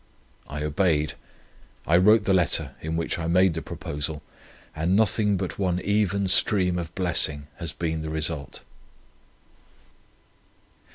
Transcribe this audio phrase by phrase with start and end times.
[0.47, 1.13] I obeyed.
[1.85, 4.23] I wrote the letter in which I made the proposal,
[4.75, 8.63] and nothing but one even stream of blessing has been the result.